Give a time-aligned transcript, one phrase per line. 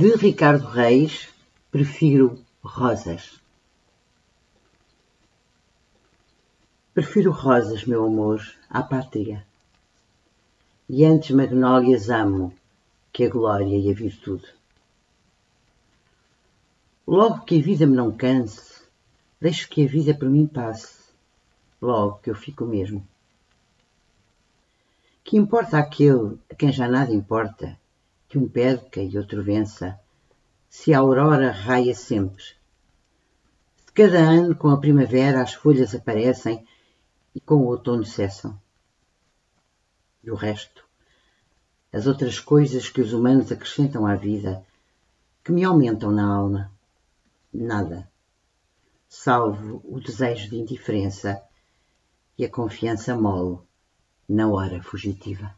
[0.00, 1.28] De Ricardo Reis,
[1.72, 3.40] prefiro rosas.
[6.94, 8.40] Prefiro rosas, meu amor,
[8.70, 9.44] à pátria.
[10.88, 12.54] E antes magnólias amo
[13.12, 14.46] que a glória e a virtude.
[17.04, 18.80] Logo que a vida me não canse,
[19.40, 21.12] deixo que a vida por mim passe,
[21.82, 23.04] logo que eu fico mesmo.
[25.24, 27.76] Que importa aquele a quem já nada importa,
[28.28, 29.98] que um perca e outro vença,
[30.68, 32.44] se a aurora raia sempre.
[33.86, 36.66] De cada ano, com a primavera, as folhas aparecem
[37.34, 38.60] e com o outono cessam.
[40.22, 40.84] E o resto,
[41.92, 44.64] as outras coisas que os humanos acrescentam à vida,
[45.42, 46.70] que me aumentam na alma,
[47.52, 48.10] nada,
[49.08, 51.42] salvo o desejo de indiferença
[52.36, 53.58] e a confiança mole
[54.28, 55.56] na hora fugitiva.